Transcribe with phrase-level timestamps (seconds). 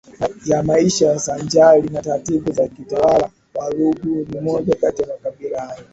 [0.45, 5.83] ya maisha sanjari na taratibu za kiutawala Waluguru ni moja kati ya Makabila hayo